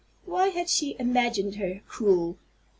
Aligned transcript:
Why 0.25 0.47
had 0.47 0.67
she 0.67 0.95
imagined 0.97 1.57
her 1.57 1.81
cruel? 1.87 2.39